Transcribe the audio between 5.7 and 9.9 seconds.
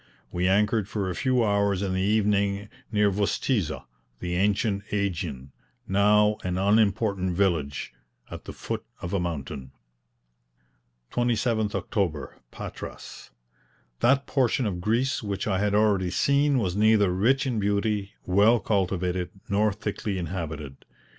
now an unimportant village, at the foot of a mountain.